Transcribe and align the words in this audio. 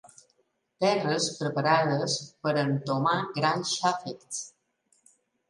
Terres 0.83 1.27
preparades 1.41 2.15
per 2.47 2.55
a 2.55 2.63
entomar 2.71 3.15
grans 3.37 3.77
xàfecs. 3.83 4.43